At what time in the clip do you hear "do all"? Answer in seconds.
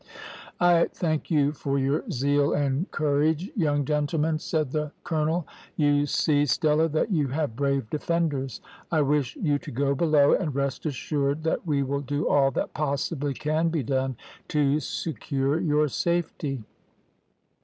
12.01-12.49